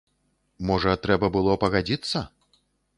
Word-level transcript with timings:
Можа, 0.69 0.95
трэба 1.05 1.31
было 1.37 1.61
пагадзіцца? 1.67 2.27